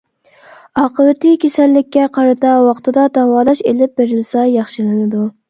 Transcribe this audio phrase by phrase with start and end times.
[0.83, 5.25] ئاقىۋىتى كېسەللىككە قارىتا ۋاقتىدا داۋالاش ئېلىپ بېرىلسا ياخشىلىنىدۇ.